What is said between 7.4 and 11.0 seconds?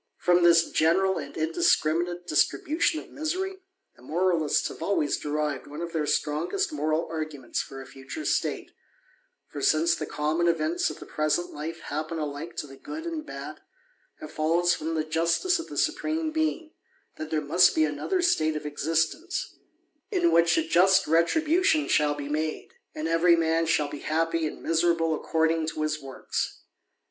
for a future state; for since the ^^^^^mon events of